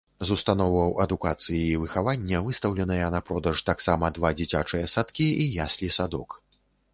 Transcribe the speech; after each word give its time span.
З 0.27 0.35
установаў 0.35 0.93
адукацыі 1.03 1.59
і 1.65 1.75
выхавання 1.81 2.41
выстаўленыя 2.47 3.11
на 3.17 3.21
продаж 3.29 3.61
таксама 3.69 4.11
два 4.17 4.33
дзіцячыя 4.41 4.89
садкі 4.97 5.29
і 5.45 5.49
яслі-садок. 5.65 6.29